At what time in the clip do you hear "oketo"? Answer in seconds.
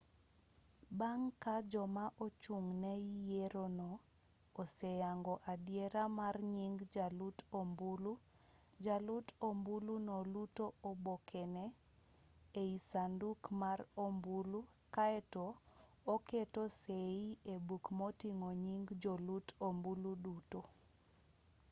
16.13-16.63